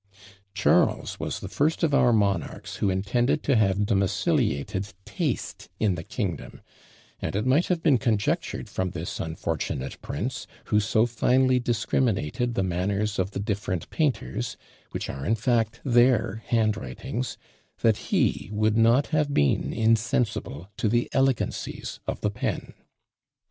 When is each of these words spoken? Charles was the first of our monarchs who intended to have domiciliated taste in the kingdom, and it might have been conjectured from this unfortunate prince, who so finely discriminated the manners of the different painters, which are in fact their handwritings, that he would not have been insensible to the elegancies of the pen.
Charles 0.55 1.19
was 1.19 1.41
the 1.41 1.47
first 1.47 1.83
of 1.83 1.93
our 1.93 2.11
monarchs 2.11 2.77
who 2.77 2.89
intended 2.89 3.43
to 3.43 3.55
have 3.55 3.85
domiciliated 3.85 4.95
taste 5.05 5.69
in 5.79 5.93
the 5.93 6.01
kingdom, 6.03 6.61
and 7.19 7.35
it 7.35 7.45
might 7.45 7.67
have 7.67 7.83
been 7.83 7.99
conjectured 7.99 8.67
from 8.67 8.89
this 8.89 9.19
unfortunate 9.19 10.01
prince, 10.01 10.47
who 10.65 10.79
so 10.79 11.05
finely 11.05 11.59
discriminated 11.59 12.55
the 12.55 12.63
manners 12.63 13.19
of 13.19 13.29
the 13.29 13.39
different 13.39 13.91
painters, 13.91 14.57
which 14.89 15.07
are 15.07 15.23
in 15.23 15.35
fact 15.35 15.79
their 15.83 16.41
handwritings, 16.47 17.37
that 17.81 17.97
he 18.09 18.49
would 18.51 18.75
not 18.75 19.05
have 19.09 19.31
been 19.35 19.71
insensible 19.71 20.67
to 20.77 20.89
the 20.89 21.09
elegancies 21.13 21.99
of 22.07 22.21
the 22.21 22.31
pen. 22.31 22.73